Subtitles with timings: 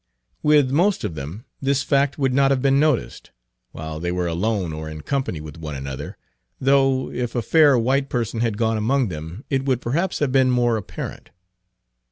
[0.41, 3.29] With most of them this fact would not have been noticed,
[3.71, 6.17] while they were alone or in company with one another,
[6.59, 10.49] though if a fair white person had gone among them it would perhaps have been
[10.49, 11.29] more apparent.